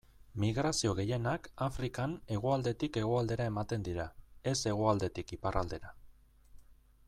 Migrazio 0.43 0.93
gehienak 0.99 1.49
Afrikan 1.65 2.15
hegoaldetik 2.37 2.99
hegoaldera 3.03 3.47
ematen 3.53 3.87
dira, 3.89 4.07
ez 4.53 4.57
hegoaldetik 4.73 5.37
iparraldera. 5.39 5.97